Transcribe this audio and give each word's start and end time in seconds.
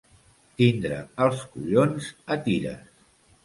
Tindre 0.61 0.97
els 1.27 1.45
collons 1.57 2.11
a 2.25 2.41
tires. 2.51 2.93